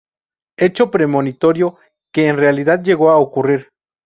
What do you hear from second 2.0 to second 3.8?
que en realidad llegó a ocurrir.